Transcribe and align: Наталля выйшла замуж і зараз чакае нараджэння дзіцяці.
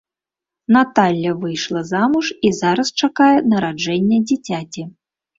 Наталля 0.75 1.33
выйшла 1.41 1.81
замуж 1.89 2.31
і 2.49 2.51
зараз 2.59 2.87
чакае 3.07 3.35
нараджэння 3.51 4.17
дзіцяці. 4.31 4.87